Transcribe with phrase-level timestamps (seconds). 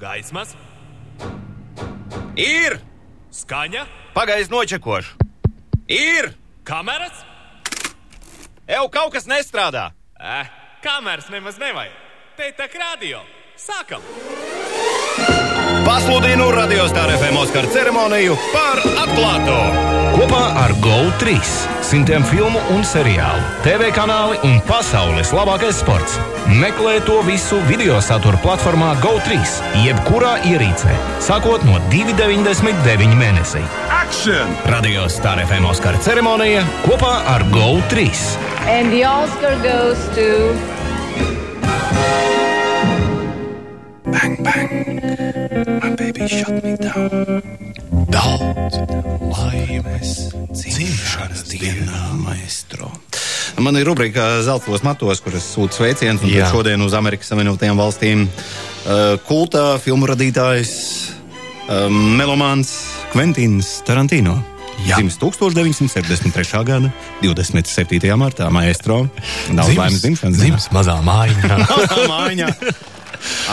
[0.00, 0.54] Gaismas,
[2.40, 2.78] Ir!
[3.30, 3.84] skaņa,
[4.14, 5.18] Pagaidzi nočekošu.
[5.92, 6.32] Ir!
[6.64, 7.20] kameras.
[8.64, 9.90] Ew, kaut kas nestrādā!
[10.16, 10.48] Eh,
[10.80, 11.92] kameras nemaz nevajag.
[12.38, 13.20] Te tā radio.
[13.60, 14.00] Sākam!
[15.86, 19.56] Pasludinu radio stāra FM Oskara ceremoniju par atklāto!
[20.14, 21.38] Kopā ar GO3
[21.86, 26.18] simtiem filmu un seriālu, TV kanāli un pasaules labākais sports.
[26.60, 29.38] Meklē to visu video satura platformā GO3,
[29.86, 33.62] jebkurā ierīcē, sākot no 2,99 mēnesī.
[33.88, 34.52] Action!
[34.70, 38.10] Radio Star FM Oskara ceremonija kopā ar GO3.
[38.68, 40.28] And the Oscar goes to
[44.10, 45.29] Bang, bang,
[46.20, 47.42] baby shut me down.
[48.10, 48.76] Daudz
[49.30, 50.12] laimes
[50.52, 52.90] dzimšanas dienā, maestro.
[53.60, 56.24] Man ir rubrika Zeltos matos, kuras sūta sveicienus.
[56.50, 60.72] Šodien uz Amerikas Savienotajām valstīm uh, kulta filmu radītājs,
[61.68, 62.72] uh, melomāns
[63.12, 64.38] Kventins Tarantino.
[64.80, 66.62] Dzimis 1973.
[66.64, 66.88] gada
[67.20, 68.00] 27.
[68.16, 69.02] martā Maestro.
[69.52, 70.56] Daudz laimes dzimšanas dienā.
[70.56, 71.60] Dzimis mazā mājiņā.
[72.14, 72.48] Mājiņā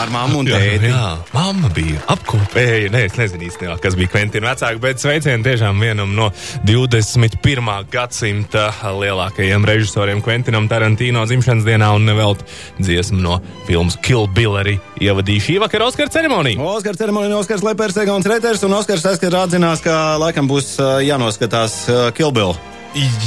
[0.00, 0.90] ar mammu un Jā, tēti.
[0.92, 2.90] jā, mamma bija apkopēja.
[2.94, 6.30] Nē, es nezinu īstenībā, kas bija Kventina vecāka, bet sveicieni tiešām vienam no
[6.66, 7.84] 21.
[7.92, 12.44] gadsimta lielākajiem režisoriem, Kventinam Tarantino dzimšanas dienā un nevelt
[12.80, 16.60] dziesmu no filmas Kill Bill arī ievadīja šī vakara Oskara ceremonija.
[16.62, 21.84] Oskars ceremonija, Oskars Lepers, Egons Reters un Oskars aizskatā atzinās, ka laikam būs jānoskatās
[22.18, 22.56] Kill Bill.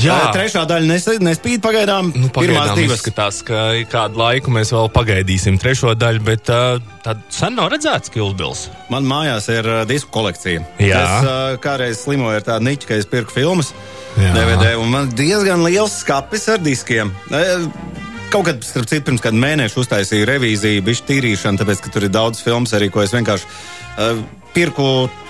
[0.02, 2.12] Jā, Tā Trešā daļa nes, nespīd pagaidām.
[2.18, 7.56] Nu, pagaidām izskatās, ka kādu laiku mēs vēl pagaidīsim trešo daļu, bet uh, tad sen
[7.60, 8.68] nav redzēts Kilbils.
[8.94, 10.66] Man mājās ir uh, disku kolekcija.
[10.82, 11.02] Jā.
[11.02, 13.72] Es uh, kādreiz slimoju ar tādu niķu, ka es pirku filmas
[14.18, 14.34] Jā.
[14.36, 17.14] DVD, un man diezgan liels skapis ar diskiem.
[17.32, 17.68] Eh,
[18.32, 22.14] Kaut kad, starp citu, pirms kāda mēneša uztaisīju revīziju, bišķi tīrīšanu, tāpēc, ka tur ir
[22.16, 24.22] daudz filmas arī, ko es vienkārši uh,
[24.56, 24.86] pirku,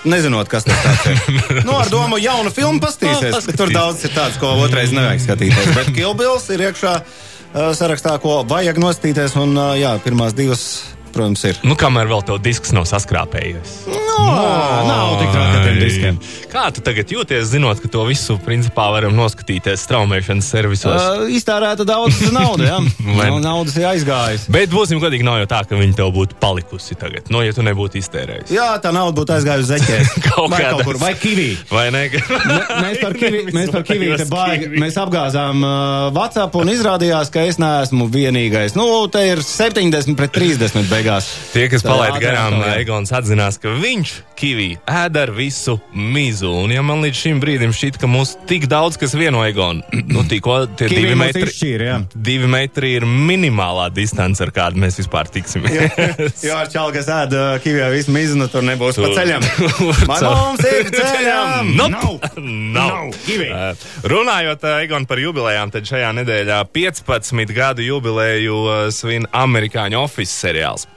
[0.08, 1.20] nezinot, kas tas ir.
[1.68, 5.74] nu, ar domu, jaunu filmu pastīsies, bet tur daudz ir tāds, ko otrais nevajag skatīties.
[5.78, 10.66] Bet Kilbils ir iekšā uh, sarakstā, ko vajag nostīties, un uh, jā, pirmās divas,
[11.12, 11.62] protams, ir.
[11.68, 13.82] Nu, kamēr vēl tev disks nav saskrāpējies.
[14.20, 16.20] No, nav tik traki ar tiem diskiem.
[16.52, 20.98] Kā tu tagad jūties, zinot, ka to visu principā varam noskatīties straumēšanas servisos?
[21.00, 22.80] Uh, iztērēta daudz naudas, jā.
[23.32, 24.48] No, naudas ir aizgājis.
[24.52, 27.30] Bet būsim godīgi, nav jau tā, ka viņi tev būtu palikusi tagad.
[27.32, 28.52] No, ja tu nebūtu iztērējis.
[28.52, 30.12] Jā, tā nauda būtu aizgājusi uz zeķēs.
[30.32, 31.50] Kaut vai kaut kur, vai kivī.
[31.72, 32.04] Vai ne?
[32.12, 37.46] Mēs par kivi, mēs par kivi te baigi, mēs apgāzām uh, WhatsApp un izrādījās, ka
[37.48, 38.76] es neesmu vienīgais.
[38.80, 41.30] Nu, te ir 70 pret 30 beigās.
[41.56, 42.60] Tie, kas ātrāk garām.
[42.76, 46.50] Egons atzinās, ka viņš kivī ēd ar visu mizu.
[46.64, 50.24] Un, ja man līdz šim brīdim šķiet, ka mūs tik daudz kas vieno Egonu, nu,
[50.28, 51.98] tikko tie Kivī divi metri, izšķīra, jā.
[52.16, 55.94] divi metri ir minimālā distance, ar kādu mēs vispār tiksimies.
[56.42, 59.46] Jo ar čālu, kas ēd uh, kivijā visu mizu, nu tur nebūs Tur- pa ceļam.
[60.10, 61.72] caur- mums ir ceļam?
[61.78, 62.32] Nope.
[62.42, 62.42] Nav.
[62.80, 63.12] Nav.
[63.28, 63.52] Kivī.
[63.54, 70.02] Uh, Runājot uh, Egon, par jubilejām, tad šajā nedēļā 15 gadu jubileju uh, svin amerikāņu
[70.02, 70.88] office seriāls.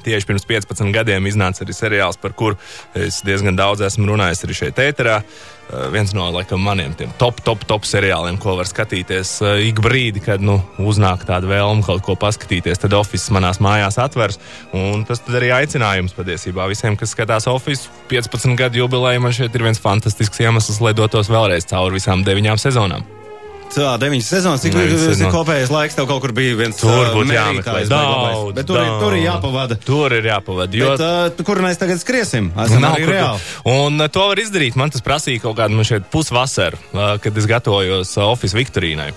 [0.00, 2.56] Tieši pirms 15 gadiem iznāca arī seriāls, par kuru
[2.98, 5.20] es diezgan daudz esmu runājis arī šeit, ēterā.
[5.72, 10.20] Uh, viens no laikam, maniem top, top, top seriāliem, ko var skatīties uh, ik brīdi,
[10.24, 12.82] kad nu, uznāk tāda vēlme kaut ko paskatīties.
[12.82, 14.40] Tad Office manās mājās atvers.
[15.08, 19.24] Tas arī aicinājums patiesībā visiem, kas skatās Office 15 gadu jubileju.
[19.24, 23.21] Man šeit ir viens fantastisks iemesls, lai dotos vēlreiz cauri visām deviņām sezonām.
[23.72, 25.32] Tā, deviņas sezonas, cik sezonas.
[25.32, 28.52] kopējais laiks, tev kaut kur bija viens Tur būtu jāmeklē daudz.
[28.58, 29.24] Bet tur, ir, tur ir daudz.
[29.24, 29.78] jāpavada.
[29.86, 30.76] Tur ir jāpavada.
[30.76, 30.92] Jo...
[30.92, 32.52] Bet, uh, kur mēs tagad skriesim?
[32.52, 33.44] Esam Nav arī reāli.
[33.72, 34.76] Un uh, to var izdarīt.
[34.76, 39.12] Man tas prasīja kaut kādu šeit pusvasaru, uh, kad es gatavojos uh, Office Viktorīnai.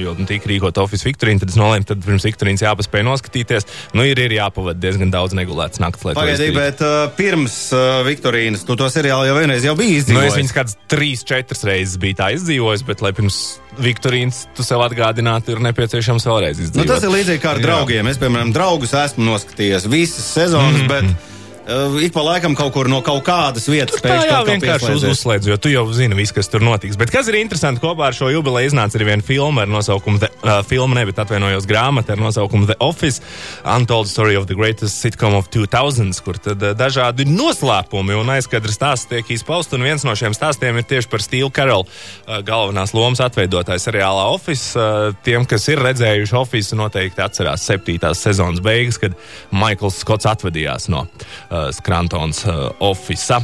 [0.00, 3.66] Jo nu, tika rīkot Office Viktorīnu, tad es nolēmu, ka pirms Viktorīnas jāpaspēj noskatīties.
[3.92, 6.60] Nu, ir, ir jāpavada diezgan daudz negulētas naktas, lai to Pagaidī, izdarītu.
[6.60, 10.38] bet uh, pirms uh, Viktorīnas tu to seriālu jau vienreiz jau biji Nu, es izdzīvojis.
[10.40, 13.38] viņas kādas trīs, četras reizes biju tā izdzīvojis, bet, lai pirms
[13.84, 16.88] Viktorīnas tu sev atgādinātu, ir nepieciešams vēlreiz Nu, izdzīvot.
[16.88, 17.66] tas ir līdzīgi kā ar Jā.
[17.68, 18.08] draugiem.
[18.08, 20.88] Es, piemēram, draugus esmu noskatījies visas sezonas, mm -hmm.
[20.88, 21.31] bet
[21.72, 25.06] uh, ik pa laikam kaut kur no kaut kādas vietas Tā pēkšņi jā, vienkārši uz,
[25.12, 26.98] uzslēdz, jo tu jau zini, viss, kas tur notiks.
[27.00, 30.28] Bet kas ir interesanti, kopā ar šo jubileju iznāca arī viena filma ar nosaukumu, The,
[30.44, 33.22] uh, filma, ne, bet atvainojos grāmata ar nosaukumu The Office,
[33.64, 38.76] Untold Story of the Greatest Sitcom of 2000, kur tad uh, dažādi noslēpumi un aizkadras
[38.78, 42.94] stāsti tiek izpaust, un viens no šiem stāstiem ir tieši par Steve Carroll, uh, galvenās
[42.96, 44.76] lomas atveidotāju seriālā Office.
[44.78, 49.16] Uh, tiem, kas ir redzējuši Office, noteikti atcerās septītās sezonas beigas, kad
[49.54, 53.40] Maikls Skots atvadījās no uh, Skrantons uh, Office.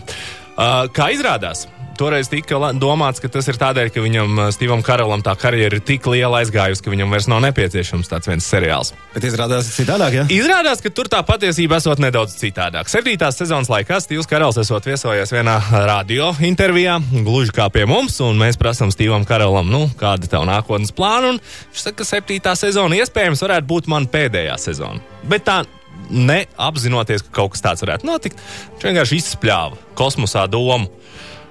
[0.58, 1.68] Uh, kā izrādās,
[1.98, 5.84] toreiz tika domāts, ka tas ir tādēļ, ka viņam, uh, Stevam Karalam, tā karjera ir
[5.84, 8.92] tik liela aizgājusi, ka viņam vairs nav nepieciešams tāds viens seriāls.
[9.14, 10.26] Bet izrādās citādāk, ja?
[10.34, 12.90] Izrādās, ka tur tā patiesība esot nedaudz citādāk.
[12.90, 15.58] Septītās sezonas laikā Stīvs Karals esot viesojies vienā
[15.90, 20.48] radio intervijā, gluži kā pie mums, un mēs prasām Stīvam Karalam, nu, kāda ir tava
[20.50, 21.36] nākotnes plāna.
[21.38, 25.02] Viņš saka, ka septītā sezona iespējams varētu būt mana pēdējā sezona.
[25.28, 25.62] Bet tā
[26.10, 28.40] neapzinoties, ka kaut kas tāds varētu notikt,
[28.74, 30.90] viņš vienkārši izspļāva kosmosā domu.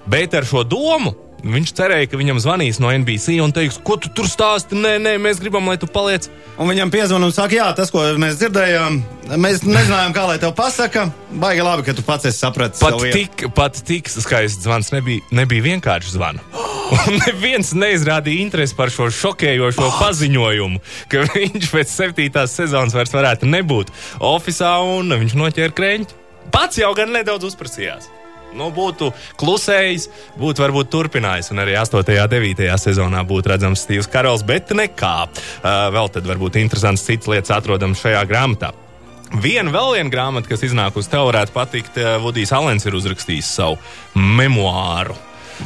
[0.08, 1.16] Bet ar šo domu
[1.54, 4.78] viņš cerēja, ka viņam zvanīs no NBC un teiks, ko tu tur stāsti.
[4.78, 6.28] Nē, nē, mēs gribam, lai tu paliec.
[6.58, 9.00] Un viņam piezvanīja un saka, jā, tas, ko mēs dzirdējām,
[9.38, 11.08] mēs nezinājām, kā lai tev pasaka.
[11.38, 12.82] Baigi labi, ka tu pats esi sapratis.
[12.82, 16.44] Pat tik, pat tik skaists zvans nebija, nebija vienkārši zvans.
[16.98, 23.50] Un neviens neizrādīja interesi par šo šokējošo paziņojumu, ka viņš pēc septītās sezonas vairs varētu
[23.52, 23.92] nebūt
[24.24, 26.24] oficiālā un viņš noķēra krēķi.
[26.54, 28.08] Pats jau gan nedaudz uzprasījās.
[28.56, 30.08] Nu, būtu klusējis,
[30.40, 32.00] būtu varbūt turpinājis, un arī 8.
[32.00, 32.68] un 9.
[32.80, 35.16] sezonā būtu redzams Steve's Karols, bet nekā.
[35.28, 38.72] Uh, vēl tad varbūt interesants cits lietas atrodams šajā grāmatā.
[39.44, 42.00] Viena vēl viena grāmata, kas iznākusi, tev varētu patikt.
[42.00, 43.78] uh, Vudijs Alens ir uzrakstījis savu
[44.16, 45.18] memoāru.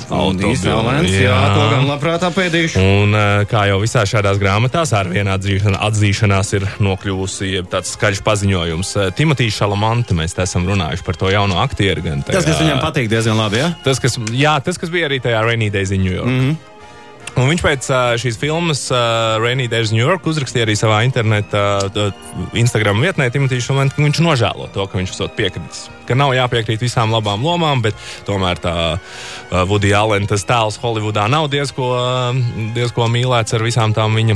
[0.10, 2.80] Vudijs Alens, jā, to gan labprāt apēdīšu.
[2.80, 8.24] Un, eh, kā jau visā šādās grāmatās, ar vienu atzīšana, atzīšanās ir nokļuvusi tāds skaļš
[8.28, 8.96] paziņojums.
[8.96, 12.04] Eh, Timotīs Šalamanta, mēs esam runājuši par to jauno aktieru.
[12.04, 13.76] gan Tas, kas tajā- viņam patīk diezgan labi, jā?
[13.84, 16.28] Tas, kas, jā, tas, kas bija arī tajā Rainy Days in New York.
[16.28, 16.56] Mm -hmm.
[17.38, 21.06] Un viņš pēc uh, šīs filmas uh, Rainy Days in New York uzrakstīja arī savā
[21.08, 22.12] interneta, uh,
[22.54, 25.90] Instagram vietnē, Šalmants, ka viņš nožēlo to, ka viņš esot piekritis.
[26.12, 27.96] Ka nav jāpiekrīt visām labām lomām, bet
[28.28, 32.42] tomēr tā uh, Vudija Allen, tas tēls Holivudā nav diezko, uh,
[32.76, 34.36] diezko mīlēts ar visām tām viņa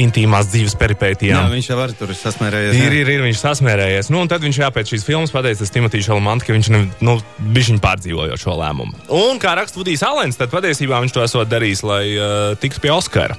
[0.00, 1.50] intīmās dzīves Jā, peripētijām.
[1.52, 2.76] viņš jau arī tur sasmērējies.
[2.78, 3.00] Ir, jā.
[3.02, 4.10] ir, ir viņš sasmērējies.
[4.14, 7.16] Nu, un tad viņš jā, pēc šīs filmas pateica Timotīs Šalmantam, ka viņš ne, nu,
[7.56, 9.02] bišķiņ pārdzīvoja šo lēmumu.
[9.18, 12.94] Un kā raksta Vudijs Alens, tad patiesībā viņš to esot darījis, lai uh, tiktu pie
[12.94, 13.36] Oskara.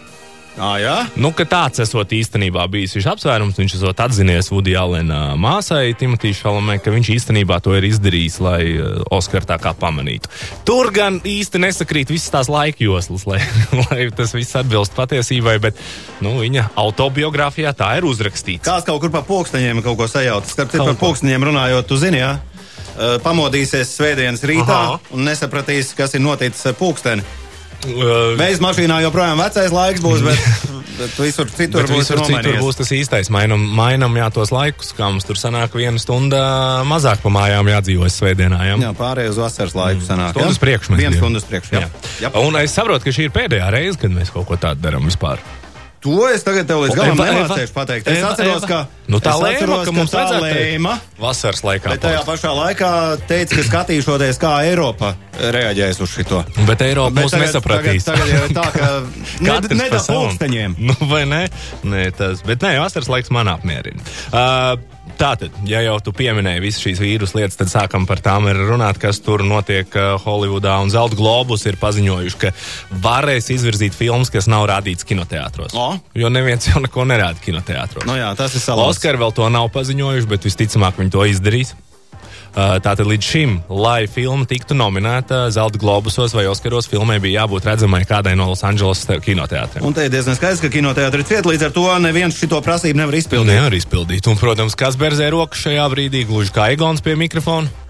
[0.54, 0.96] Ā, jā?
[1.18, 6.78] Nu, tāds esot īstenībā bijis viņš apsvērums, viņš esot atzinies Vudija Alena māsai Timotīs Šalamē,
[6.84, 10.30] ka viņš īstenībā to ir izdarījis, lai uh, Oskar tā kā pamanītu.
[10.68, 13.42] Tur gan īsti nesakrīt visas tās laika joslas, lai,
[13.82, 15.82] lai tas viss atbilst patiesībai, bet
[16.22, 18.68] nu, viņa autobiogrāfijā tā ir uzrakstīts.
[18.68, 20.46] Kāds kaut kur pa pulksteņiem kaut ko sajauc.
[20.54, 22.36] Starp citu, par pulksteņiem runājot, tu zini, jā?
[22.94, 25.00] Uh, Pamodīsies svētdienas rītā Aha.
[25.18, 27.26] un nesapratīs, kas ir noticis ar pulksteni.
[27.84, 30.44] Uh, Veids mašīnā joprojām vecais laiks būs, bet,
[31.00, 33.32] bet visur citur Bet būs visur citur būs tas īstais.
[33.34, 36.44] Mainam, mainam jā, tos laikus, kā mums tur sanāk, viena stunda
[36.88, 38.62] mazāk pa mājām jādzīvojas svētdienā.
[38.72, 40.38] Jā, Jā, pārējais uz vasaras laiku sanāk.
[40.38, 40.64] Stundas jā?
[40.68, 41.84] priekš Viens stundas priekš, jā.
[42.24, 42.32] jā.
[42.40, 45.44] Un es saprotu, ka šī ir pēdējā reize, kad mēs kaut ko tādu darām vispār.
[46.04, 48.08] To es tagad tev līdz galam nemācēšu pateikt.
[48.12, 48.68] Es Eva, atceros, Eva.
[48.68, 50.94] ka, Nu, tā lēma, atceros, ka mums tā lēma.
[51.20, 51.94] Vasaras laikā.
[51.94, 52.90] Bet tajā pašā laikā
[53.30, 56.42] teica, ka skatīšoties, kā Eiropa reaģēs uz šo.
[56.68, 58.04] Bet Eiropa Bet mūs tagad- nesapratīs.
[58.04, 58.90] Tagad, tagad jau tā, ka
[59.48, 60.28] Katrs ne, ne pa tā savam.
[60.28, 60.76] pulksteņiem.
[60.80, 61.42] Nu, vai ne?
[61.84, 64.04] Nē, tas, bet nē, vasaras laiks man apmierina.
[64.32, 64.76] Uh,
[65.20, 69.22] Tātad, ja jau tu pieminēji visas šīs vīrusu lietas, tad sākam par tām runāt, kas
[69.24, 70.76] tur notiek uh, Holivudā.
[70.84, 72.52] Un Zelta globus ir paziņojuši, ka
[73.04, 75.78] varēs izvirzīt filmas, kas nav rādītas kinoteātros.
[75.78, 75.94] O.
[76.18, 78.08] Jo neviens jau neko nerāda kinoteātros.
[78.10, 78.96] Nu jā, tas ir salons.
[78.96, 81.76] Oskar vēl to nav paziņojuši, bet visticamāk viņi to izdarīs.
[82.54, 87.66] Uh, Tātad līdz šim, lai filma tiktu nominēta Zelta globusos vai Oskaros, filmai bija jābūt
[87.66, 89.82] redzamai kādai no Losandželas kinoteātriem.
[89.82, 93.18] Un te ir diezgan skaidrs, ka kinoteātris ciet, līdz ar to neviens šito prasību nevar
[93.18, 93.56] izpildīt.
[93.58, 94.30] nevar izpildīt.
[94.30, 97.83] Un, protams, kas berzē rokas šajā brīdī, gluži kā Egons pie mikrofona.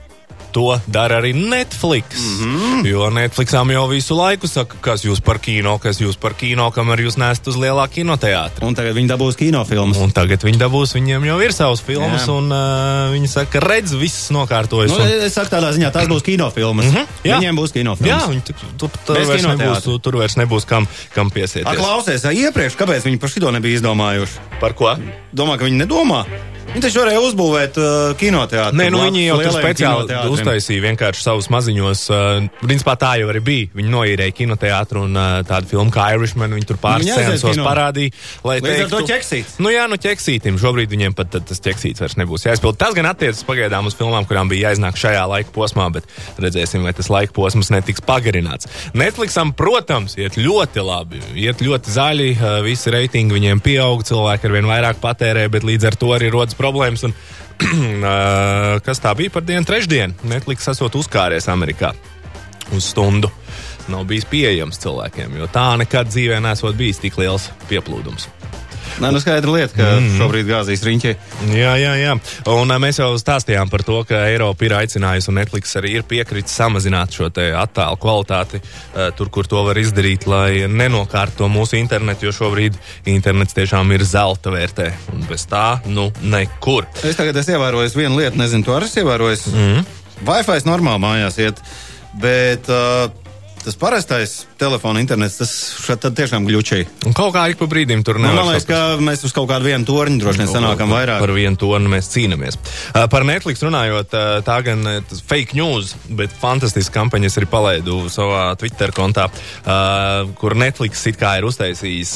[0.54, 2.06] To dara arī Netflix.
[2.20, 2.86] Mm -hmm.
[2.88, 7.00] Jo Netflixām jau visu laiku saka, kas jūs par kino, kas jūs par kino, kamēr
[7.06, 8.68] jūs nesat uz lielā kinoteātra.
[8.68, 9.98] Un tagad viņi dabūs kinofilmas.
[9.98, 12.32] Un tagad viņi dabūs, viņiem jau ir savas filmas, Jā.
[12.32, 14.92] un uh, viņi saka, redz, viss nokārtojas.
[14.92, 15.26] Nu, un...
[15.26, 16.86] es saku tādā ziņā, tās būs kinofilmas.
[16.86, 17.40] Mhm, jā.
[17.40, 18.30] Viņiem būs Jā, kinofilmas.
[18.30, 21.78] viņi tu, tu, tur, Bez vairs nebūs, tu, tur vairs nebūs kam, kam piesieties.
[21.78, 24.60] klausies, iepriekš, kāpēc viņi par šito nebija izdomājuši?
[24.62, 24.96] Par ko?
[25.34, 26.26] Domā, ka viņi nedomā.
[26.72, 28.78] Viņi taču varēja uzbūvēt uh, kinoteātru.
[28.80, 32.04] Nē, nu viņi jau tur speciāli uztaisīja vienkārši savus maziņos.
[32.10, 33.68] Uh, principā tā jau arī bija.
[33.78, 36.56] Viņi noīrēja kinoteātru un uh, tādu filmu kā Irishman.
[36.58, 37.66] Viņi tur pāris kino.
[37.68, 38.16] parādīja.
[38.48, 39.58] Lai Līdz ar teiktu, to ķeksīts.
[39.62, 40.58] Nu jā, nu ķeksītim.
[40.62, 42.80] Šobrīd viņiem pat tad, tas ķeksīts vairs nebūs jāizpild.
[42.82, 46.10] Tas gan attiecas pagaidām uz filmām, kurām bija jāiznāk šajā laika posmā, bet
[46.42, 48.72] redzēsim, vai tas laika posms netiks pagarināts.
[48.98, 51.22] Netflixam, protams, iet ļoti labi.
[51.46, 55.92] Iet ļoti zaļi, uh, visi reitingi viņiem pieaug, cilvēki ar vien vairāk patērē, bet līdz
[55.92, 57.06] ar to arī rodas problēmas.
[57.08, 57.16] Un,
[58.86, 59.66] kas tā bija par dienu?
[59.68, 61.94] Trešdien Netflix esot uzkāries Amerikā
[62.74, 63.32] uz stundu.
[63.92, 68.30] Nav bijis pieejams cilvēkiem, jo tā nekad dzīvē nesot bijis tik liels pieplūdums.
[69.02, 70.18] Nē, nu skaidra lieta, ka mm.
[70.20, 71.14] šobrīd gāzīs riņķi.
[71.56, 72.14] Jā, jā, jā.
[72.54, 76.54] Un mēs jau stāstījām par to, ka Eiropa ir aicinājusi un Netflix arī ir piekritis
[76.60, 78.62] samazināt šo attēlu kvalitāti
[79.18, 82.78] tur, kur to var izdarīt, lai nenokārto mūsu internetu, jo šobrīd
[83.10, 84.92] internets tiešām ir zelta vērtē.
[85.16, 86.88] Un bez tā, nu, nekur.
[87.02, 89.50] Es tagad esmu ievērojis vienu lietu, nezinu, to arī esmu ievērojis.
[89.54, 89.84] Mm.
[90.24, 91.60] Wi-Fi normāli mājās iet,
[92.22, 93.10] bet uh,
[93.64, 95.52] tas parastais telefona internets, tas
[95.84, 96.88] šeit tiešām glučīgi.
[97.16, 98.44] Kaut kā ik pa brīdim tur Nu, nevar.
[98.44, 101.24] man liekas, ka mēs uz kaut kādu vienu torņu droši vien sanākam vairāk.
[101.24, 102.60] Par vienu tonu mēs cīnāmies.
[102.60, 107.50] Uh, par Netflix runājot, uh, tā gan uh, fake news, bet fantastiska kampaņa es arī
[107.52, 109.30] palaidu savā Twitter kontā,
[110.40, 112.12] kur Netflix it kā ir uztaisījis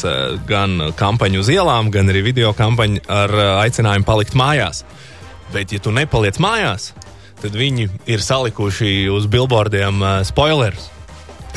[0.47, 4.83] gan kampaņu uz ielām, gan arī video kampaņu ar aicinājumu palikt mājās.
[5.53, 6.91] Bet, ja tu nepaliec mājās,
[7.41, 10.89] tad viņi ir salikuši uz billboardiem spoilers.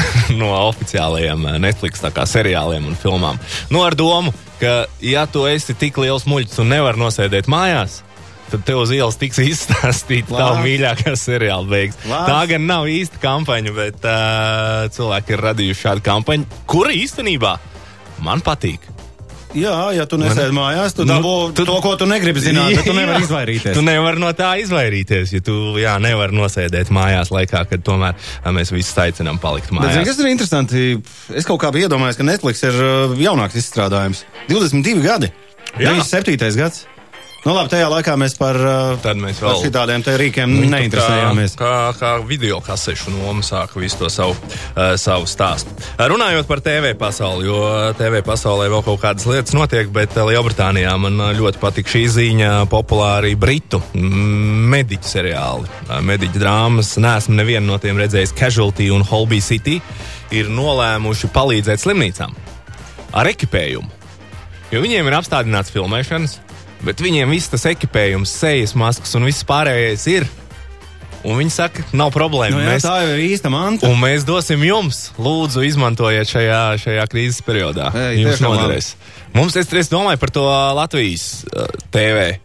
[0.40, 3.40] no oficiālajiem eh, Netflix seriāliem un filmām.
[3.70, 8.00] Nu, ar domu, ka, ja tu esi tik liels muļķis un nevar nosēdēt mājās,
[8.50, 12.00] tad tev uz ielas tiks izstāstīta tā mīļākā seriāla beigas.
[12.06, 17.56] Tā gan nav īsta kampaņa, bet uh, cilvēki ir radījuši šādu kampaņu, kura īstenībā
[18.26, 18.99] man patīk.
[19.54, 22.84] Jā, ja tu nesēdi mājās, tu Nu, dabū tu- to, ko tu negribi zināt, bet
[22.86, 23.74] tu nevari izvairīties.
[23.74, 28.14] Tu nevari no tā izvairīties, ja tu jā, nevari nosēdēt mājās laikā, kad tomēr
[28.54, 30.06] mēs visi aicinām palikt Bet, zini, mājās.
[30.06, 30.84] kas ir interesanti?
[31.34, 32.78] Es kaut kā biju iedomājies, ka Netflix ir
[33.18, 34.22] jaunāks izstrādājums.
[34.48, 35.32] 22 gadi.
[35.78, 35.94] Jā.
[35.98, 36.56] 97.
[36.56, 36.86] gads.
[37.40, 41.54] Nu, labi, tajā laikā mēs par, uh, mēs par vēl- šitādiem te rīkiem tur neinteresējāmies.
[41.56, 44.34] Kā, kā, video kasešu noma sāka visu to savu,
[44.76, 45.72] uh, savu stāstu.
[45.96, 47.62] Uh, runājot par TV pasauli, jo
[47.96, 52.50] TV pasaulē vēl kaut kādas lietas notiek, bet uh, Lielbritānijā man ļoti patīk šī ziņa
[52.68, 55.72] populāri britu mm, mediķu seriāli.
[56.04, 59.78] Mediķu drāmas, neesmu nevienu no tiem redzējis, Casualty un Holby City
[60.30, 62.36] ir nolēmuši palīdzēt slimnīcām
[63.16, 63.88] ar ekipējumu.
[64.70, 66.36] Jo viņiem ir apstādināts filmēšanas,
[66.86, 70.28] bet viņiem viss tas ekipējums, sejas maskas un viss pārējais ir.
[71.20, 72.56] Un viņi saka, nav problēma.
[72.56, 73.88] Nu, jā, mēs, tā jau ir īsta manta.
[73.90, 77.90] un mēs dosim jums, lūdzu, izmantojiet šajā, šajā krīzes periodā.
[77.92, 78.94] Ei, Jums noderēs.
[79.36, 80.46] Mums, es, es domāju par to
[80.78, 82.38] Latvijas uh, TV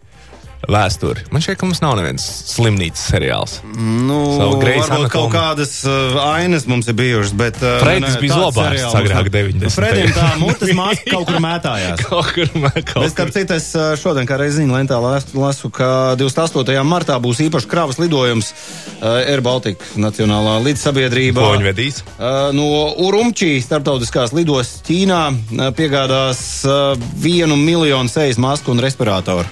[0.66, 1.26] vēsturi.
[1.30, 3.58] Man šķiet, ka mums nav nevienas slimnīcas seriāls.
[3.76, 5.32] Nu, varbūt kaut Anatomy.
[5.34, 7.60] kādas uh, ainas mums ir bijušas, bet.
[7.62, 9.30] Uh, Fredis bija seriāls agrāk, mums nav.
[9.36, 9.62] 90.
[9.66, 12.02] Nu, Fredim tā mutes māca kaut kur mētājās.
[12.06, 16.16] Kaut kur Bet, kaut starp citu, es uh, šodien, kā reizē lentā las- lasu, ka
[16.18, 16.76] 28.
[16.86, 21.40] martā būs īpašs kravas lidojums uh, Air Baltica Nacionālā līdzsabiedrība.
[21.42, 22.00] Ko viņi vedīs?
[22.16, 22.66] Uh, no
[23.06, 29.46] Urumčī starptautiskās lidostas Ķīnā uh, piegādās uh, vienu miljonu sejas masku un respiratoru.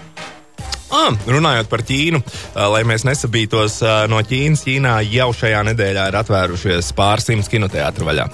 [0.95, 2.21] Ah, runājot par Ķīnu,
[2.71, 3.81] lai mēs nesabītos
[4.13, 8.29] no Ķīnas, Ķīnā jau šajā nedēļā ir atvērušies pārsimts kinoteātru vaļā.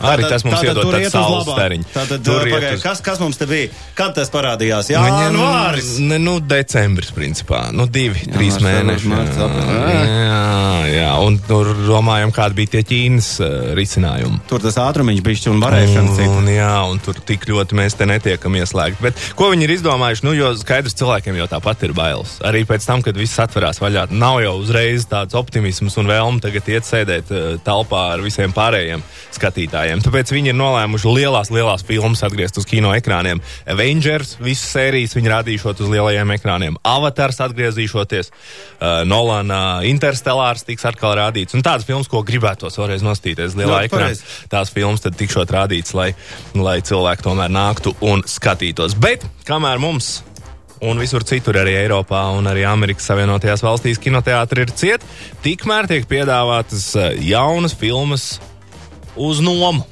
[0.00, 1.56] Arī tas mums iet uz saules labā.
[1.58, 1.84] stariņu.
[1.92, 3.68] Tātad, pagaid, uz- kas, kas mums te bija?
[3.94, 4.88] Kad tas parādījās?
[4.92, 5.98] Jā, Janvāris.
[6.00, 7.66] Ne, nu, decembris, principā.
[7.72, 9.10] Nu, divi, jā, trīs mēneši.
[9.10, 9.36] februārs,
[9.90, 14.40] Jā, jā, jā, un tur domājam, kādi bija tie Ķīnas uh, risinājumi.
[14.48, 18.06] Tur tas ātrumiņš bija un varēšanas Un, un, jā, un tur tik ļoti mēs te
[18.08, 19.02] netiekam ieslēgti.
[19.02, 20.24] Bet ko viņi ir izdomājuši?
[20.24, 22.38] Nu, jo skaidrs, cilvēkiem jau tāpat ir bailes.
[22.46, 26.68] Arī pēc tam, kad viss atverās vaļā, nav jau uzreiz tāds optimisms un vēlme tagad
[26.68, 29.02] iet sēdēt uh, telpā ar visiem pārējiem
[29.34, 29.89] skatītājiem.
[29.98, 33.42] Tāpēc viņi ir nolēmuši lielās, lielās filmas atgriezt uz kino ekrāniem.
[33.66, 36.78] Avengers, visas sērijas viņi rādīšot uz lielajiem ekrāniem.
[36.86, 41.58] Avatars atgriezīšoties, uh, Nolana Interstellārs tiks atkal rādīts.
[41.58, 44.14] Un tādas filmas, ko gribētos vēlreiz nostīties lielā Ļoti ekrānā
[44.50, 46.12] tās filmas tad tikšot rādīts, lai,
[46.54, 48.94] lai cilvēki tomēr nāktu un skatītos.
[49.00, 50.20] Bet kamēr mums
[50.80, 55.08] un visur citur, arī Eiropā un arī Amerikas Savienotajās valstīs, kinoteātri ir cieti,
[55.44, 58.38] tikmēr tiek piedāvātas eh, jaunas filmas
[59.20, 59.84] uz nomu.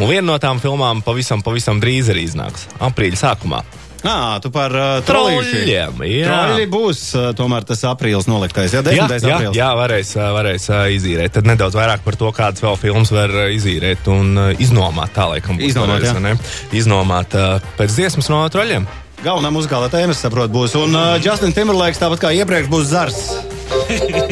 [0.00, 3.60] Un viena no tām filmām pavisam, pavisam drīz arī iznāks aprīļa sākumā.
[4.02, 6.00] Nā, tu par uh, troļļiem.
[6.10, 6.24] Jā.
[6.26, 8.72] Troļļi būs uh, tomēr tas aprīlis noliktais.
[8.74, 9.28] Jā, Jā, 10.
[9.28, 9.58] jā, aprīlis.
[9.60, 11.36] jā varēs, ā, varēs ā, izīrēt.
[11.36, 15.14] Tad nedaudz vairāk par to, kādas vēl filmas var ā, izīrēt un ā, iznomāt.
[15.14, 16.16] Tā laikam Iznomāt, jā.
[16.24, 16.34] ne?
[16.74, 17.46] Iznomāt ā,
[17.78, 18.88] pēc dziesmas no troļļiem.
[19.22, 20.72] Galvenā muzikālā tēma, saprotu, būs.
[20.80, 23.18] Un uh, Justin Timberlakes, tāpat kā iepriekš, būs zars.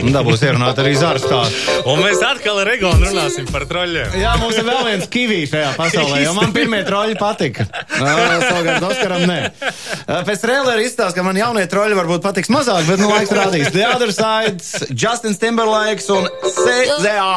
[0.02, 1.68] Un tā būs ierunāt arī zars stāsts.
[1.88, 4.16] Un mēs atkal ar Egonu runāsim par troļļiem.
[4.20, 7.68] Jā, mums ir vēl viens kivī šajā pasaulē, jo man pirmie troļļi patika.
[8.00, 8.14] Nā,
[8.50, 9.38] Savukārt Oskaram nē.
[9.62, 13.70] Uh, Pēc trēlera izstāsta, ka man jaunie troļļi varbūt patiks mazāk, bet nu laiks rādīs.
[13.76, 17.30] The Other Side, Justin Timberlakes un CZA.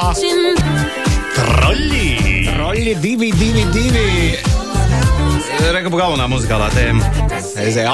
[1.37, 2.09] Troļļi!
[2.49, 4.52] Troļļi 222.
[5.63, 7.07] Rekabu galvenā muzikālā tēma.
[7.39, 7.93] CZA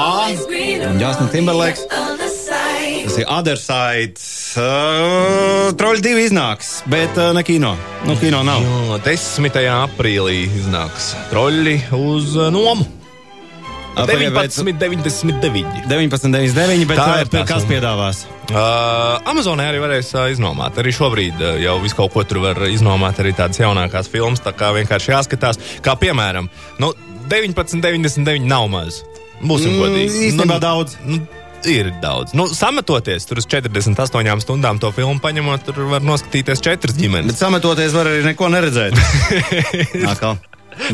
[0.90, 1.84] un Justin Timberlakes.
[1.90, 4.18] Tas ir Other Side.
[4.60, 7.74] Uh, Troļļi divi iznāks, bet uh, ne kino.
[8.06, 8.64] Nu, kino nav.
[8.90, 9.50] No 10.
[9.70, 12.86] aprīlī iznāks troļļi uz ā, nomu.
[13.96, 15.86] Ā, pagaid, bet- 19,99.
[15.90, 18.24] 19,99, bet Tā tā ir kas piedāvās?
[18.50, 20.78] Uh, Amazonē arī varēs uh, iznomāt.
[20.82, 24.42] Arī šobrīd uh, jau visu kaut ko tur var iznomāt, arī tādas jaunākās filmas.
[24.42, 26.50] Tā kā vienkārši jāskatās, kā piemēram,
[26.82, 26.92] nu,
[27.30, 29.02] 19,99 nav maz.
[29.40, 30.24] Būsim Mm, godīgi.
[30.30, 30.96] īstenībā nu, daudz.
[31.06, 31.20] Nu,
[31.68, 32.32] Ir daudz.
[32.32, 37.26] Nu, sametoties tur uz 48 stundām to filmu paņemot, tur var noskatīties četras ģimenes.
[37.34, 38.96] Bet sametoties var arī neko neredzēt.
[40.12, 40.38] Atkal.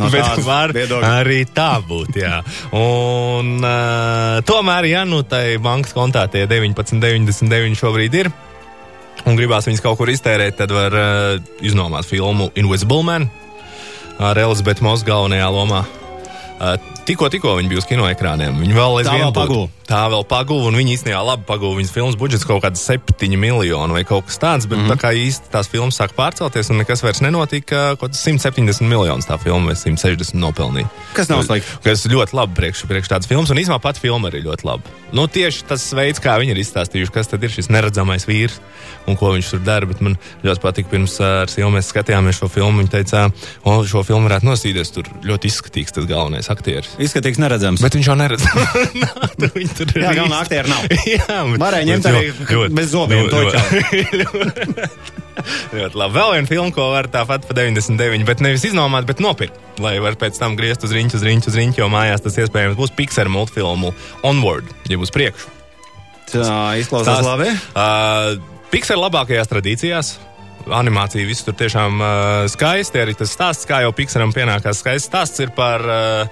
[0.01, 1.11] No Bet var viedokļa.
[1.21, 2.17] arī tā būt.
[2.75, 8.33] Un, uh, tomēr, ja nu tai bankas kontā tie 19,99 šobrīd ir,
[9.23, 13.29] un gribās viņus kaut kur iztērēt, tad var uh, iznomāt filmu Invisible Man
[14.19, 15.85] ar Elizabetu Mosu galvenajā lomā.
[16.59, 18.61] Uh, tikko, tikko viņi bija uz kinoekrāniem.
[18.63, 19.67] Viņi vēl aizvien pagūv.
[19.87, 21.79] Tā vēl pagūva, un viņi īstenībā labi pagūva.
[21.79, 24.97] Viņas filmas budžets kaut kāds 7 miljoni vai kaut kas tāds, bet mm -hmm.
[24.97, 29.31] tā kā īsti tās filmas sāk pārcelties un nekas vairs nenotika, kaut kāds 170 miljonus
[29.31, 30.89] tā filma vai 160 nopelnīja.
[31.15, 31.79] Kas nav slikti.
[31.85, 34.83] Kas ļoti labi priekš, priekš tādas filmas, un īstenībā pat filma arī ļoti labi.
[35.13, 38.59] Nu, tieši tas veids, kā viņi ir izstāstījuši, kas tad ir šis neredzamais vīrs
[39.07, 39.87] un ko viņš tur dara.
[39.87, 42.83] Bet man ļoti patīk, pirms ar Silvu mēs skatījāmies šo filmu.
[42.83, 43.27] Viņa teica,
[43.65, 44.93] ka šo filmu varētu nosīties.
[44.97, 46.96] Tur ļoti izskatīgs tas galvenais aktieris.
[47.03, 47.83] Izskatīgs neredzams.
[47.85, 48.45] Bet viņš jau neredz.
[49.03, 49.11] Nā,
[49.53, 50.87] viņi tur ir Jā, galvenā aktiera nav.
[51.17, 52.23] Jā, bet- Varēja ņemt arī
[52.53, 54.87] ļoti- bez zobiem, ļoti- labi.
[56.17, 59.59] Vēl viena filma, ko var tāpat par 99, bet nevis iznomāt, bet nopirkt.
[59.83, 62.79] Lai var pēc tam griezt uz riņķu, uz riņķu, uz riņķu, jo mājās tas iespējams
[62.79, 63.93] būs Pixar multfilmu
[64.27, 65.53] Onward, ja būs priekšu.
[66.33, 66.49] Tā
[66.81, 67.51] izklausās Tās- labi.
[67.77, 68.41] Uh,
[68.73, 70.15] Pixar labākajās tradīcijās.
[70.67, 72.09] Animācija viss tur tiešām uh,
[72.51, 72.99] skaisti.
[72.99, 76.27] Arī tas stāsts, kā jau Pixaram pienākās, skaists stāsts ir par uh,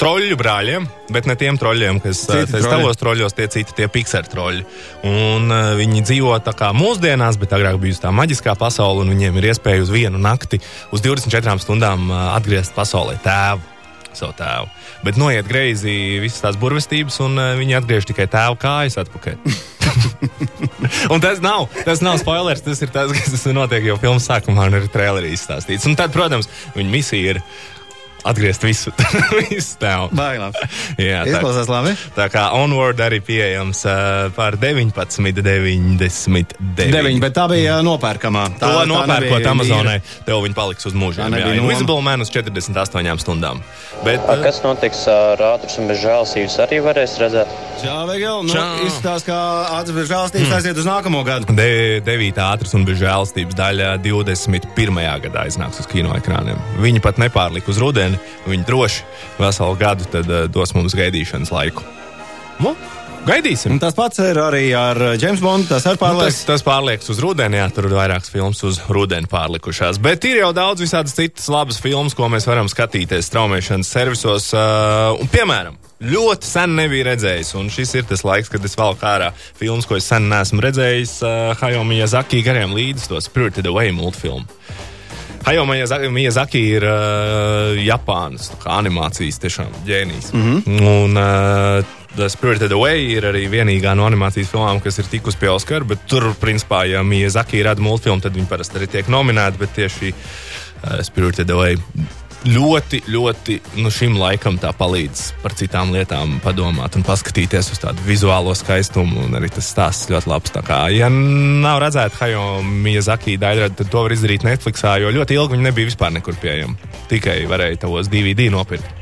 [0.00, 2.62] troļļu brāļiem, bet ne tiem troļļiem, kas troļļi.
[2.66, 4.64] tavos troļļos, tie citi, tie Pixar troļļi.
[5.08, 9.40] Un uh, viņi dzīvo tā kā mūsdienās, bet agrāk bija tā maģiskā pasaule, un viņiem
[9.40, 10.62] ir iespēja uz vienu nakti,
[10.94, 13.68] uz 24 stundām uh, atgriezt pasaulē tēvu.
[14.12, 14.66] Savu tēvu.
[15.06, 19.38] Bet noiet greizi visas tās burvestības, un uh, viņi atgriež tikai tēvu kājas atpakaļ.
[21.12, 22.62] Un tas nav, tas nav spoilers.
[22.64, 25.86] Tas ir tas, kas notiek jau filmas sākumā, un arī trailerī izstāstīts.
[25.88, 27.42] Un tad, protams, viņa misija ir
[28.28, 28.92] atgriezt visu,
[29.50, 30.10] visu tēvu.
[30.16, 30.54] Bailās.
[31.00, 31.94] Jā, tā, Izklausās labi.
[32.16, 36.56] tā kā Onward arī pieejams uh, par 19,99.
[36.92, 38.44] 9, bet tā bija ā, nopērkamā.
[38.60, 41.58] Tā, To nopērkot Amazonai, tev viņi paliks uz nebija Jā.
[41.60, 43.62] Invisible Man uz 48 stundām.
[44.04, 47.50] Bet, A, uh, Kas notiks ar ātrumu un bez žēlsības arī varēs redzēt?
[47.82, 48.54] Jā, Vegel, nu,
[48.86, 49.36] izskatās, ka
[49.80, 50.56] atsevišķi žēlstības Hmm.
[50.58, 51.54] aiziet uz nākamo gadu.
[51.56, 52.38] De, 9.
[52.42, 55.00] ātras un bez žēlastības daļa 21.
[55.26, 56.58] gadā iznāks uz kinoekrāniem.
[56.82, 58.11] Viņi pat nepārlika uz rudeni,
[58.46, 59.04] viņi droši
[59.40, 61.84] veselu gadu tad, uh, dos mums gaidīšanas laiku.
[62.62, 62.74] Nu,
[63.26, 63.74] gaidīsim!
[63.74, 65.68] Un tas pats ir arī ar James Bondu.
[65.70, 69.30] Tas ir Nu, tas, tas pārliekas uz rudeni, jā, tur ir vairākas filmas uz rudeni
[69.30, 70.00] pārlikušās.
[70.02, 74.50] Bet ir jau daudz visādas citas labas filmas, ko mēs varam skatīties straumēšanas servisos.
[74.54, 78.96] Uh, un, piemēram, ļoti sen nebija redzējis, un šis ir tas laiks, kad es vēl
[79.00, 83.70] kā ārā filmas, ko es sen neesmu redzējis, uh, Hajo Miyazaki gariem līdzi to Spirited
[83.70, 84.46] Away multfilmu.
[85.42, 90.30] Hajo Miyazaki, ir uh, Japānas animācijas tiešām ģēnijs.
[90.32, 90.84] Mm -hmm.
[90.86, 91.84] Un uh,
[92.16, 95.84] The Spirited Away ir arī vienīgā no animācijas filmām, kas ir tikusi pie Oskara.
[95.84, 99.58] Bet tur, principā, ja Miyazaki rada multfilmu, tad viņi parasti arī tiek nominēti.
[99.58, 101.76] Bet tieši uh, Spirited Away
[102.48, 108.02] ļoti, ļoti nu, šim laikam tā palīdz par citām lietām padomāt un paskatīties uz tādu
[108.06, 109.26] vizuālo skaistumu.
[109.26, 110.54] Un arī tas stāsts ļoti labs.
[110.66, 115.56] Kā, ja nav redzēta Hajo Miyazaki daļrada, tad to var izdarīt Netflixā, jo ļoti ilgi
[115.56, 116.92] viņi nebija vispār nekur pieejami.
[117.12, 119.00] Tikai varēja tavos DVD nopirkt.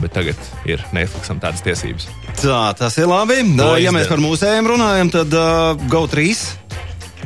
[0.00, 2.08] Bet tagad ir Netflixam tādas tiesības.
[2.40, 3.42] Tā, tas ir labi.
[3.58, 6.32] To Ja mēs par mūsējiem runājam, tad uh, GO3.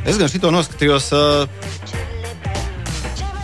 [0.07, 1.11] Es gan šito noskatījos.
[1.15, 2.15] Uh,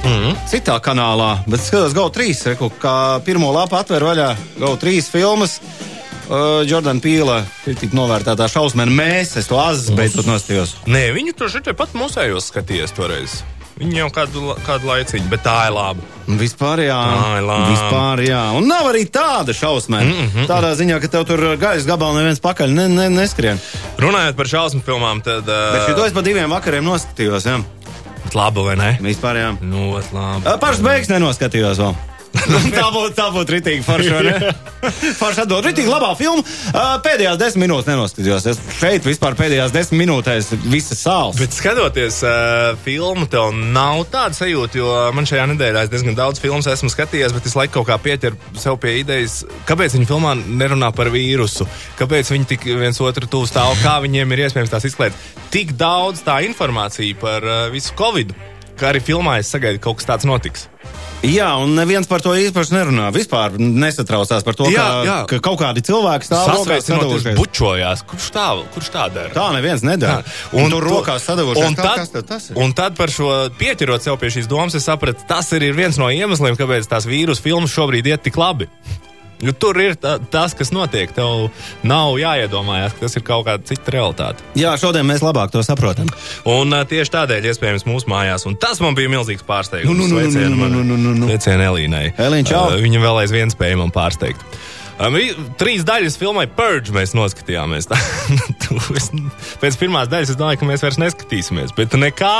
[0.03, 0.35] Mhm.
[0.51, 2.33] Citā kanālā, bet es skatos GO3.
[2.53, 5.59] Reku, kā pirmo lapu atver vaļā GO3 filmas.
[6.23, 8.93] Uh, Jordana Pīla ir tik novērtētā šausmēna.
[8.95, 10.77] Mēs, es to azu beidzot nostījos.
[10.87, 13.41] Nē, viņi tur šeit pat mūsējos skatījās toreiz.
[13.73, 16.03] Viņi jau kādu, kādu laiciņu, bet tā ir laba.
[16.39, 16.97] Vispār, jā.
[17.09, 17.71] Tā ir labi.
[17.73, 18.41] Vispār, jā.
[18.55, 20.13] Un nav arī tāda šausmēna.
[20.13, 20.47] Mm -hmm.
[20.47, 23.59] Tādā ziņā, ka tev tur gaisa gabalā neviens pakaļ ne, ne, neskrien.
[23.97, 25.45] Runājot par šausmu filmām, tad.
[25.45, 27.47] Bet šito Uh, es pa diviem vakariem noskatījos.
[28.33, 28.39] Jā.
[28.41, 28.89] labi, vai ne?
[29.01, 29.51] Vispār, jā.
[29.61, 30.47] Ļoti labi.
[30.49, 31.95] Ā, Pašas beigas nenoskatījos vēl.
[32.73, 34.51] tā būtu tā būtu rītīgi forša.
[35.21, 35.63] Forša atdod.
[35.67, 36.43] Rītīgi labā filma.
[36.73, 38.47] Ā, Pēdējās desmit minūtes nenoskatījos.
[38.51, 41.37] Es šeit vispār pēdējās desmit minūtēs visas sāls.
[41.39, 46.41] Bet skatoties uh, filmu, tev nav tāda sajūta, jo man šajā nedēļā es diezgan daudz
[46.43, 50.33] filmu esmu skatījies, bet es laiku kaut kā pieķeru sev pie idejas, kāpēc viņi filmā
[50.43, 51.67] nerunā par vīrusu,
[51.99, 55.15] kāpēc viņi tik viens otru tuvu stāv, kā viņiem ir iespējams tās izklēt.
[55.53, 58.33] Tik daudz tā informācija par uh, visu Covid.
[58.79, 60.67] Ka arī filmā es sagaidu, ka kaut kas tāds notiks.
[61.23, 63.05] Jā, un neviens par to īpaši nerunā.
[63.15, 65.15] Vispār nesatraucās par to, Jā, ka, jā.
[65.31, 67.37] ka kaut kādi cilvēki stāv rokās sadavušies.
[67.37, 68.01] bučojās.
[68.09, 69.31] Kurš tā, kurš tā dara?
[69.31, 70.25] Tā neviens nedara.
[70.51, 71.69] Un, un tur rokās sadavušies.
[71.69, 72.59] Un tad, tad tas ir?
[72.59, 75.95] un tad par šo pieķerot sev pie šīs domas, es sapratu, tas arī ir viens
[76.01, 78.67] no iemesliem, kāpēc tās vīrusu filmas šobrīd iet tik labi.
[79.43, 81.11] Jo tur ir tā, tas, kas notiek.
[81.15, 81.49] Tev
[81.87, 84.45] nav jāiedomājās, ka tas ir kaut kāda cita realitāte.
[84.59, 86.11] Jā, šodien mēs labāk to saprotam.
[86.49, 89.91] Un uh, tieši tādēļ, iespējams, mūsu mājās, un tas man bija milzīgs pārsteigums.
[89.91, 91.31] Nu, nu, nu, nu, Sveicienu nu, nu, nu, nu, nu.
[91.31, 92.05] Sveicienu Elīnai.
[92.15, 92.69] Elīna, čau.
[92.71, 94.47] Uh, viņa vēl aizvien spēja man pārsteigt.
[95.01, 95.17] Um,
[95.57, 97.89] trīs daļas filmai Purge mēs noskatījāmies.
[97.91, 97.97] Tā,
[98.95, 99.09] es,
[99.61, 101.73] pēc pirmās daļas es domāju, ka mēs vairs neskatīsimies.
[101.77, 102.35] Bet nekā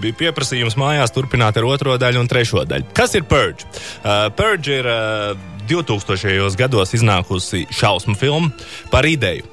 [0.00, 2.88] bija pieprasījums mājās turpināt ar otro daļu un trešo daļu.
[2.96, 3.68] Kas ir Purge?
[4.00, 6.56] Uh, Purge ir uh, 2000.
[6.58, 8.50] gados iznākusi šausmu filma
[8.90, 9.44] par ideju,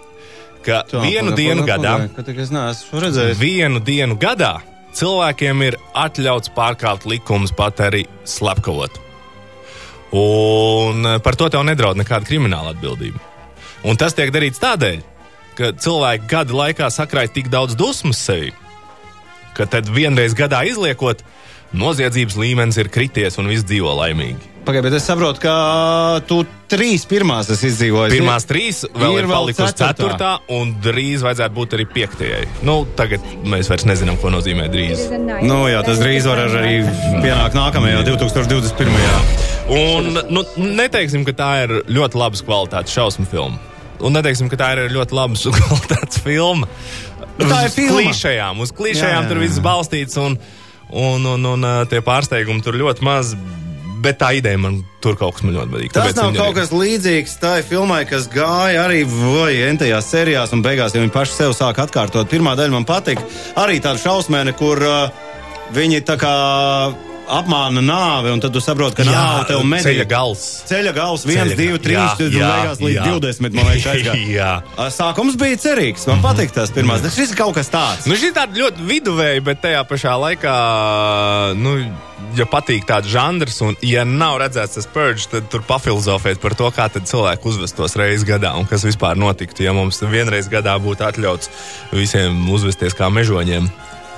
[0.65, 3.37] ka Tā, vienu pagaid, dienu pagaid, gadā neesmu redzējis.
[3.39, 4.59] vienu dienu gadā
[4.95, 9.01] cilvēkiem ir atļauts pārkāpt likumus, pat arī slepkavot.
[10.15, 13.19] Un eh, par to tev nedraud nekāda krimināla atbildība.
[13.85, 15.01] Un tas tiek darīts tādēļ,
[15.57, 18.53] ka cilvēki gada laikā sakrāja tik daudz dusmas sevī,
[19.55, 21.21] ka tad vienreiz gadā izliekot,
[21.75, 24.54] noziedzības līmenis ir krities un viss dzīvo laimīgi.
[24.65, 25.55] Pagaidiet, bet es saprotu, ka
[26.25, 26.39] tu
[26.71, 28.15] trīs pirmās esi izdzīvojis.
[28.15, 30.31] Pirmās trīs vēl Ir ir, palikusi ceturtā.
[30.55, 32.41] un drīz vajadzētu būt arī piektajai.
[32.65, 35.05] Nu, tagad mēs vairs nezinām, ko nozīmē drīz.
[35.45, 36.79] Nu jā, tas drīz var arī
[37.21, 39.45] pienākt nākamajā, 2021.
[39.75, 43.61] Un nu, neteiksim, ka tā ir ļoti labas kvalitātes šausmu filma.
[44.05, 46.67] Un neteiksim, ka tā ir ļoti labas kvalitātes filma.
[47.37, 48.01] Bet tā ir filma.
[48.01, 50.37] Klišejām, uz Jā, klišejām jā, tur viss balstīts, un,
[50.89, 53.35] un, un, un tie pārsteigumi tur ļoti maz.
[54.05, 55.93] Bet tā ideja man tur kaut kas ļoti patīk.
[55.95, 60.61] Tas nav kaut arī- kas līdzīgs tai filmai, kas gāja arī vai entajās sērijās, un
[60.65, 62.29] beigās ja viņi paši sev sāk atkārtot.
[62.29, 63.25] Pirmā daļa man patika.
[63.57, 65.09] Arī tāda šausmēne, kur uh,
[65.73, 66.35] viņi tā kā
[67.39, 69.83] apmāna nāvi, un tad tu saproti, ka nāve tev medī.
[69.89, 70.45] ceļa gals.
[70.69, 73.05] Ceļa gals, viens, Ceļa divi, trīs, jā, jā, beigās līdz jā.
[73.11, 73.55] 20.
[73.55, 74.25] Man liekas, aizgāja.
[74.35, 74.51] Jā.
[74.75, 76.07] Uh, Sākums bija cerīgs.
[76.09, 77.05] Man patīk tas pirmās.
[77.15, 78.09] Šis ir kaut kas tāds.
[78.09, 80.55] Nu, šī tāda ļoti viduvēja, bet tajā pašā laikā,
[81.59, 81.77] nu,
[82.37, 86.69] ja patīk tāds žanrs, un ja nav redzēts tas purge, tad tur pafilozofēt par to,
[86.75, 91.07] kā tad cilvēki uzvestos reizes gadā un kas vispār notiktu, ja mums vienreiz gadā būtu
[91.07, 91.51] atļauts
[91.95, 93.69] visiem uzvesties kā mežoņiem.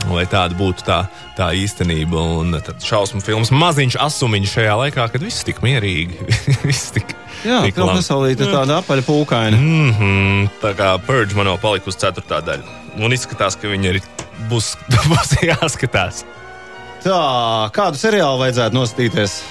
[0.05, 1.01] Lai tāda būtu tā,
[1.35, 6.19] tā īstenība, un tad šausmu filmas maziņš asumiņš šajā laikā, kad viss tik mierīgi.
[6.69, 9.57] viss tik, Jā, tik tā pasaulīte ir tāda apaļa pūkaina.
[9.57, 12.77] Mm -hmm, tā kā Purge man vēl palikusi ceturtā daļa.
[13.03, 14.03] Un izskatās, ka viņi arī
[14.49, 14.75] būs,
[15.11, 16.23] būs jāskatās.
[17.03, 17.19] Tā,
[17.75, 19.41] kādu seriālu vajadzētu nostīties?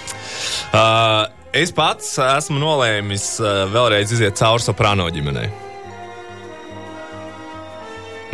[0.72, 5.50] Uh, es pats esmu nolēmis uh, vēlreiz iziet cauri soprāno ģimenei.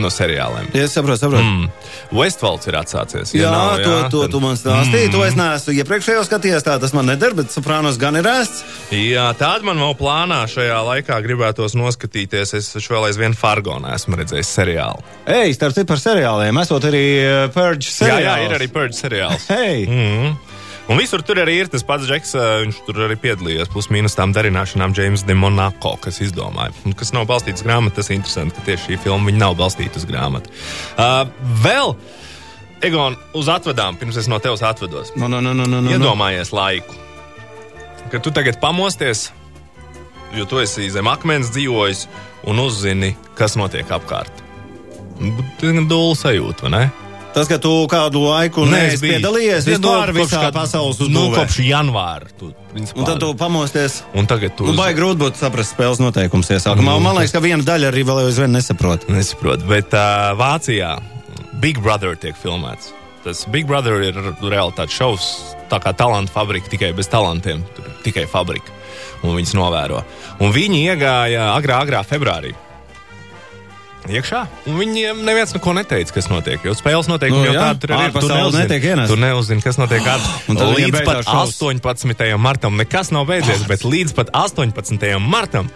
[0.00, 0.70] No seriāliem.
[0.72, 1.44] Ja es saprotu, saprotu.
[1.44, 1.66] Mm.
[1.66, 2.16] Mm.
[2.16, 3.34] Westfalds ir atsācies.
[3.36, 5.10] Jā, nav, to, to tad- tu man stāstīji.
[5.10, 5.12] Mm.
[5.12, 8.62] To es neesmu iepriekšējo skatījies, tā tas man neder, bet soprānos gan ir ēsts.
[8.96, 12.54] Jā, tāda man vēl plānā šajā laikā gribētos noskatīties.
[12.56, 15.04] Es vēl aizvien Fargonā esmu redzējis seriālu.
[15.28, 16.62] Ej, starp citu par seriāliem.
[16.64, 18.24] Esot arī uh, Purge Jā, seriāls.
[18.24, 19.46] jā, ir arī Purge seriāls.
[19.52, 19.84] Hei!
[19.86, 20.32] Mm.
[20.90, 22.34] Un visur tur arī ir tas pats Džeks.
[22.64, 26.74] Viņš tur arī piedalījās plus mīnus tām darināšanām, James de Monaco, kas izdomāja.
[26.88, 30.00] Un kas nav balstīts uz grāmatu, tas ir interesanti, ka tieši šī filma nav balstīta
[30.00, 30.50] uz grāmatu.
[30.96, 31.22] Uh,
[31.62, 31.94] vēl,
[32.82, 35.12] Egon, uz atvedām, pirms es no tevis atvedos.
[35.14, 35.92] No, no, no, no, no, no.
[35.94, 36.96] Iedomājies laiku,
[38.10, 39.28] kad tu tagad pamosties,
[40.34, 42.08] jo tu esi zem akmens dzīvojis
[42.50, 44.42] un uzzini, kas notiek apkārt.
[45.60, 46.82] Tas ir dūle sajūta, vai ne?
[47.32, 49.14] Tas, ka tu kādu laiku neesi biju.
[49.16, 51.36] piedalījies nu, vispār kopš visā kāda- pasaules Nu, uzbūvē.
[51.38, 52.26] kopš janvāra.
[52.38, 52.50] Tu,
[52.96, 54.02] Un tad tu pamosties.
[54.14, 56.92] Un tagad tu Nu, baigi grūti būtu saprast spēles noteikumus iesākumā.
[56.96, 59.08] Nu, Man liekas, ka viena daļa arī vēl aizvien nesaprot.
[59.08, 59.64] nesaproti.
[59.68, 60.98] Bet uh, Vācijā
[61.60, 62.92] Big Brother tiek filmēts.
[63.24, 67.62] Tas Big Brother ir realitāte šovs, tā kā talantu fabrika, tikai bez talantiem.
[67.76, 68.68] Tur tikai fabrika.
[69.22, 70.02] Un viņas novēro.
[70.40, 72.52] Un viņi iegāja agrā, agrā februārī.
[74.10, 76.58] Iekšā, un viņiem neviens neko neteica, kas notiek.
[76.66, 78.10] Jo spēles noteikumi Nu, jau jā, tādi tur arī ir.
[78.10, 79.14] Tu ārpasaule neuzini- netiek ienesta.
[79.14, 80.32] Tu neuzzini, kas notiek ārpus.
[80.50, 81.56] Un tad viņiem līdz pat beidzās šovs.
[81.62, 82.38] 18.
[82.38, 85.18] martam nekas nav beidzies, bet līdz pat 18.
[85.22, 85.70] martam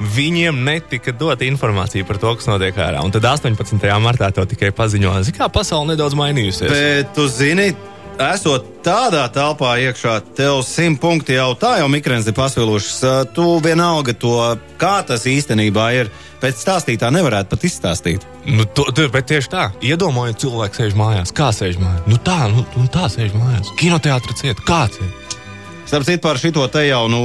[0.00, 3.04] viņiem netika dota informācija par to, kas notiek ārā.
[3.04, 3.92] Un tad 18.
[4.00, 6.68] martā to tikai paziņoja, "Zini, kā pasaule nedaudz mainījusies.
[6.68, 7.74] Bet tu zini,
[8.22, 13.32] esot tādā telpā iekšā, tev simt punkti jau tā jau mikrens ir pasvilušas.
[13.36, 14.38] Tu vienalga to,
[14.80, 16.12] kā tas īstenībā ir.
[16.36, 18.26] Pēc stāstītā nevarētu pat izstāstīt.
[18.44, 21.32] Nu, to, tu, bet tieši tā, iedomājieties, cilvēks sēž mājās.
[21.36, 22.02] Kā sēž mājās?
[22.12, 23.72] Nu tā, nu, nu tā sēž mājās.
[23.80, 25.08] Kinoteātris ciet, kāds ir?
[25.86, 27.20] Starp citu, par šito te jau nu,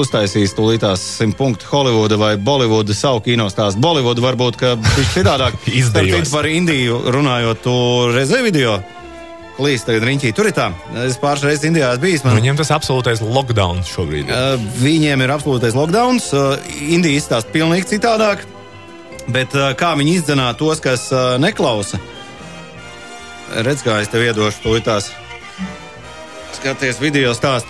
[0.00, 3.82] uztaisīs tūlītās simt punktu Holivuda vai Bolivuda savu kinostāstu.
[3.84, 7.74] Bolivuda varbūt, ka viņš citādāk citu, par Indiju runājot, tu
[8.16, 8.78] redzēji video.
[9.58, 10.30] Klīst tagad riņķī.
[10.38, 10.68] Tur ir tā,
[11.04, 12.24] es pāris reizes Indijā esmu bijis.
[12.24, 14.30] Man, Viņiem tas absolūtais lockdown šobrīd.
[14.30, 14.34] ir.
[14.34, 16.22] Uh, viņiem ir absolūtais lockdown.
[16.30, 16.54] Uh,
[16.86, 18.46] Indija izstāsta pilnīgi citādāk.
[19.28, 22.00] Bet uh, kā viņi izdzenā tos, kas uh, neklausa?
[23.64, 25.10] Redz, kā es tev iedošu to tās.
[26.58, 27.68] Skaties, video stāstu.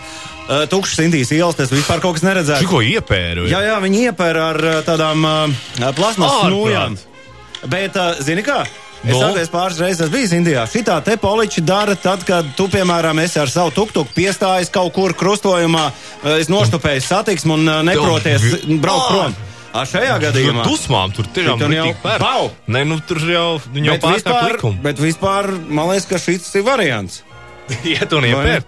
[0.48, 2.62] Uh, tukšas Indijas ielas, tas vispār kaut kas neredzēts.
[2.64, 3.48] Tikko iepēru.
[3.50, 6.96] Jā, jā, viņi iepēr ar uh, tādām uh, plasmas nūjām.
[7.68, 8.62] Bet, uh, zini kā?
[9.04, 9.20] Es Nu?
[9.28, 10.64] atceros pāris reizes, biju Indijā.
[10.66, 15.14] Šitā te poliči dara tad, kad tu, piemēram, esi ar savu tuktuku piestājis kaut kur
[15.14, 15.84] krustojumā,
[16.24, 18.42] uh, es noštupēju satiksmi un uh, neproties
[18.82, 19.12] braukt Ā!
[19.12, 19.36] prom.
[19.78, 20.64] Ar šajā gadījumā.
[20.66, 22.50] Dusmām tur tiešām Tur jau pau!
[22.66, 24.82] Nē, nu tur jau, viņi jau Bet pārstāv vispār, likumu.
[24.82, 27.22] bet vispār, man liekas, ka šis ir variants.
[27.84, 28.24] Iet un.
[28.32, 28.60] Vai-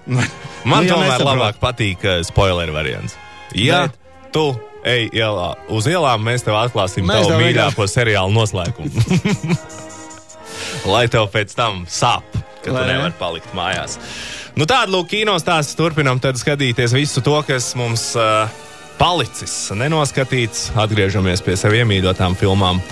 [0.68, 3.16] Man Nu, tomēr labāk patīk uh, spoiler variants.
[3.56, 3.96] Ja Bet-
[4.30, 4.50] tu
[4.84, 8.92] ej ielā, uz ielām, mēs tev atklāsim Mēs tavu mīļāko seriālu noslēgumu.
[10.90, 12.96] Lai tev pēc tam sāp, ka tu Vai ne?
[12.96, 13.98] nevari palikt mājās.
[14.58, 18.50] Nu, tādu lūk, kino stāstu turpinām tad skatīties visu to, kas mums uh,
[18.98, 20.70] palicis, nenoskatīts.
[20.82, 22.82] Atgriežamies pie sev iemīļotām filmām.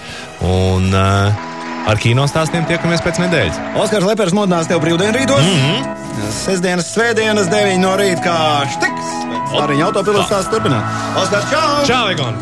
[0.47, 1.49] Un uh,
[1.91, 3.59] ar kino stāstiem tiekamies pēc nedēļas.
[3.83, 5.43] Oskars Lepers modinās tev brīvdienu rītos.
[5.43, 6.31] Mm -hmm.
[6.39, 8.39] Sestdienas, svētdienas, 9 no rīta kā
[8.77, 9.13] štiks.
[9.59, 10.85] Arī autopilots tās turpināt.
[11.19, 11.85] Oskars, čau!
[11.87, 12.39] Čau, Egon!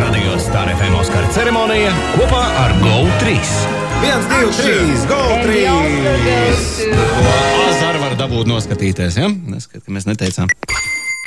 [0.00, 3.83] Radio Star FM Oskara ceremonija kopā ar GO3.
[4.02, 5.20] 1, 2, 3, go!
[5.30, 6.24] And the Oscar 3!
[6.24, 9.28] goes to Azaru var dabūt noskatīties, ja?
[9.28, 10.50] Neskat, ka mēs neteicām.